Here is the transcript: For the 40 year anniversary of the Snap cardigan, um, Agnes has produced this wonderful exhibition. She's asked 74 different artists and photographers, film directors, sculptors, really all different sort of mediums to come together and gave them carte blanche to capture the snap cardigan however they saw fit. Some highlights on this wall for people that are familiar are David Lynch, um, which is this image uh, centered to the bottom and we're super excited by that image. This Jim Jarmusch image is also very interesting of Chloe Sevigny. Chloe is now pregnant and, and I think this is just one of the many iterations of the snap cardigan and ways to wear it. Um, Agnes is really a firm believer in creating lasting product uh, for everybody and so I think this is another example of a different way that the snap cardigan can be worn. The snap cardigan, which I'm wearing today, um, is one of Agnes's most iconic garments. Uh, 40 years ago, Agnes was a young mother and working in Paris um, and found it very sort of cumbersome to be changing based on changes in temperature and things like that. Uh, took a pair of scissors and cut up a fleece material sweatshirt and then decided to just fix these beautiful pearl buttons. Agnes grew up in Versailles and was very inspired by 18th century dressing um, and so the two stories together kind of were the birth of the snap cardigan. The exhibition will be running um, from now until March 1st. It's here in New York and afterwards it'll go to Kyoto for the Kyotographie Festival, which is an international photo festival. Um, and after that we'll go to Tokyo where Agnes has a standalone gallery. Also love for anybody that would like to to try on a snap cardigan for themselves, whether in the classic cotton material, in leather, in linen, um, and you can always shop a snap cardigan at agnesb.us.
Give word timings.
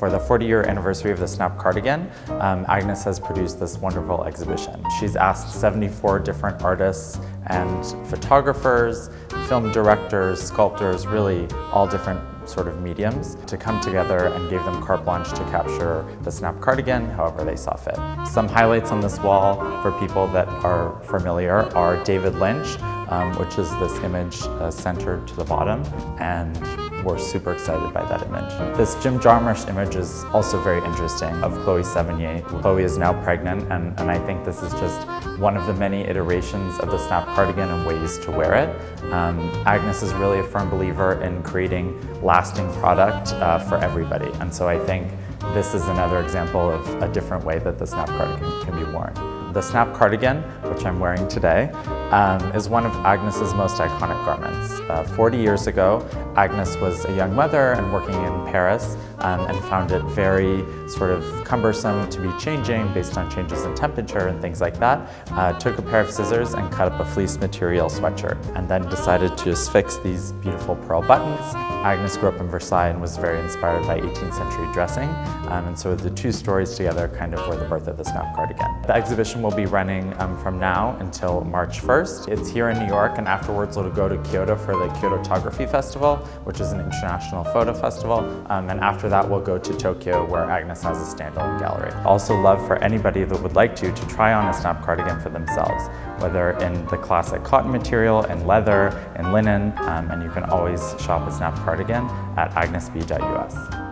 For 0.00 0.08
the 0.08 0.18
40 0.18 0.46
year 0.46 0.62
anniversary 0.62 1.12
of 1.12 1.18
the 1.18 1.28
Snap 1.28 1.58
cardigan, 1.58 2.10
um, 2.40 2.64
Agnes 2.68 3.04
has 3.04 3.20
produced 3.20 3.60
this 3.60 3.76
wonderful 3.76 4.24
exhibition. 4.24 4.82
She's 4.98 5.14
asked 5.14 5.60
74 5.60 6.20
different 6.20 6.62
artists 6.62 7.18
and 7.48 7.84
photographers, 8.08 9.10
film 9.46 9.70
directors, 9.72 10.42
sculptors, 10.42 11.06
really 11.06 11.46
all 11.70 11.86
different 11.86 12.18
sort 12.48 12.66
of 12.66 12.80
mediums 12.80 13.36
to 13.46 13.58
come 13.58 13.78
together 13.82 14.28
and 14.28 14.48
gave 14.48 14.64
them 14.64 14.82
carte 14.82 15.04
blanche 15.04 15.28
to 15.32 15.44
capture 15.50 16.06
the 16.22 16.32
snap 16.32 16.58
cardigan 16.62 17.10
however 17.10 17.44
they 17.44 17.54
saw 17.54 17.76
fit. 17.76 17.98
Some 18.26 18.48
highlights 18.48 18.92
on 18.92 19.02
this 19.02 19.18
wall 19.18 19.56
for 19.82 19.92
people 20.00 20.26
that 20.28 20.48
are 20.64 20.98
familiar 21.02 21.68
are 21.76 22.02
David 22.04 22.36
Lynch, 22.36 22.78
um, 23.10 23.36
which 23.38 23.58
is 23.58 23.70
this 23.78 23.96
image 24.02 24.42
uh, 24.42 24.70
centered 24.70 25.26
to 25.28 25.36
the 25.36 25.44
bottom 25.44 25.82
and 26.20 26.56
we're 27.04 27.18
super 27.18 27.52
excited 27.52 27.92
by 27.92 28.04
that 28.06 28.26
image. 28.26 28.76
This 28.76 28.94
Jim 29.02 29.18
Jarmusch 29.18 29.68
image 29.68 29.96
is 29.96 30.24
also 30.32 30.60
very 30.62 30.84
interesting 30.84 31.30
of 31.42 31.52
Chloe 31.64 31.82
Sevigny. 31.82 32.44
Chloe 32.60 32.82
is 32.82 32.98
now 32.98 33.12
pregnant 33.22 33.62
and, 33.72 33.98
and 33.98 34.10
I 34.10 34.18
think 34.26 34.44
this 34.44 34.62
is 34.62 34.72
just 34.74 35.06
one 35.38 35.56
of 35.56 35.66
the 35.66 35.74
many 35.74 36.02
iterations 36.02 36.78
of 36.78 36.90
the 36.90 36.98
snap 36.98 37.26
cardigan 37.34 37.68
and 37.68 37.86
ways 37.86 38.18
to 38.18 38.30
wear 38.30 38.54
it. 38.54 39.12
Um, 39.12 39.38
Agnes 39.66 40.02
is 40.02 40.12
really 40.14 40.40
a 40.40 40.44
firm 40.44 40.68
believer 40.70 41.20
in 41.22 41.42
creating 41.42 41.98
lasting 42.22 42.72
product 42.74 43.32
uh, 43.34 43.58
for 43.58 43.78
everybody 43.78 44.30
and 44.40 44.54
so 44.54 44.68
I 44.68 44.78
think 44.78 45.10
this 45.54 45.74
is 45.74 45.88
another 45.88 46.20
example 46.20 46.70
of 46.70 47.02
a 47.02 47.08
different 47.08 47.44
way 47.44 47.58
that 47.60 47.78
the 47.78 47.86
snap 47.86 48.06
cardigan 48.08 48.62
can 48.62 48.78
be 48.78 48.84
worn. 48.92 49.12
The 49.52 49.62
snap 49.62 49.94
cardigan, 49.94 50.42
which 50.70 50.84
I'm 50.84 51.00
wearing 51.00 51.26
today, 51.28 51.72
um, 52.10 52.40
is 52.52 52.68
one 52.68 52.84
of 52.84 52.92
Agnes's 53.06 53.54
most 53.54 53.76
iconic 53.76 54.24
garments. 54.24 54.80
Uh, 54.88 55.04
40 55.16 55.38
years 55.38 55.66
ago, 55.66 56.06
Agnes 56.36 56.76
was 56.76 57.04
a 57.04 57.14
young 57.14 57.34
mother 57.34 57.72
and 57.72 57.92
working 57.92 58.14
in 58.14 58.46
Paris 58.46 58.96
um, 59.18 59.40
and 59.46 59.58
found 59.64 59.92
it 59.92 60.02
very 60.04 60.64
sort 60.88 61.10
of 61.10 61.44
cumbersome 61.44 62.08
to 62.10 62.20
be 62.20 62.30
changing 62.38 62.92
based 62.92 63.16
on 63.16 63.30
changes 63.30 63.64
in 63.64 63.74
temperature 63.74 64.28
and 64.28 64.40
things 64.40 64.60
like 64.60 64.78
that. 64.78 65.08
Uh, 65.32 65.52
took 65.58 65.78
a 65.78 65.82
pair 65.82 66.00
of 66.00 66.10
scissors 66.10 66.54
and 66.54 66.70
cut 66.72 66.90
up 66.90 67.00
a 67.00 67.04
fleece 67.04 67.38
material 67.38 67.88
sweatshirt 67.88 68.38
and 68.56 68.68
then 68.68 68.82
decided 68.88 69.36
to 69.38 69.44
just 69.44 69.72
fix 69.72 69.98
these 69.98 70.32
beautiful 70.32 70.76
pearl 70.76 71.02
buttons. 71.02 71.54
Agnes 71.84 72.16
grew 72.16 72.28
up 72.28 72.40
in 72.40 72.48
Versailles 72.48 72.88
and 72.88 73.00
was 73.00 73.16
very 73.16 73.40
inspired 73.40 73.86
by 73.86 74.00
18th 74.00 74.34
century 74.34 74.68
dressing 74.72 75.08
um, 75.48 75.66
and 75.66 75.78
so 75.78 75.94
the 75.94 76.10
two 76.10 76.32
stories 76.32 76.74
together 76.74 77.08
kind 77.08 77.34
of 77.34 77.46
were 77.48 77.56
the 77.56 77.64
birth 77.66 77.86
of 77.88 77.96
the 77.96 78.04
snap 78.04 78.34
cardigan. 78.34 78.66
The 78.82 78.94
exhibition 78.94 79.42
will 79.42 79.54
be 79.54 79.66
running 79.66 80.12
um, 80.20 80.40
from 80.42 80.58
now 80.58 80.96
until 81.00 81.42
March 81.42 81.80
1st. 81.80 81.99
It's 82.00 82.48
here 82.48 82.70
in 82.70 82.78
New 82.78 82.86
York 82.86 83.18
and 83.18 83.28
afterwards 83.28 83.76
it'll 83.76 83.90
go 83.90 84.08
to 84.08 84.16
Kyoto 84.22 84.56
for 84.56 84.74
the 84.74 84.88
Kyotographie 84.94 85.70
Festival, 85.70 86.16
which 86.44 86.58
is 86.58 86.72
an 86.72 86.80
international 86.80 87.44
photo 87.44 87.74
festival. 87.74 88.20
Um, 88.48 88.70
and 88.70 88.80
after 88.80 89.10
that 89.10 89.28
we'll 89.28 89.42
go 89.42 89.58
to 89.58 89.76
Tokyo 89.76 90.24
where 90.24 90.50
Agnes 90.50 90.82
has 90.82 90.96
a 90.98 91.14
standalone 91.14 91.60
gallery. 91.60 91.92
Also 92.04 92.34
love 92.34 92.66
for 92.66 92.76
anybody 92.78 93.24
that 93.24 93.42
would 93.42 93.54
like 93.54 93.76
to 93.76 93.92
to 93.92 94.08
try 94.08 94.32
on 94.32 94.48
a 94.48 94.54
snap 94.54 94.82
cardigan 94.82 95.20
for 95.20 95.28
themselves, 95.28 95.88
whether 96.22 96.52
in 96.60 96.86
the 96.86 96.96
classic 96.96 97.44
cotton 97.44 97.70
material, 97.70 98.24
in 98.24 98.46
leather, 98.46 98.88
in 99.18 99.32
linen, 99.32 99.74
um, 99.78 100.10
and 100.10 100.22
you 100.22 100.30
can 100.30 100.44
always 100.44 100.80
shop 101.00 101.28
a 101.28 101.32
snap 101.32 101.54
cardigan 101.56 102.06
at 102.38 102.50
agnesb.us. 102.52 103.89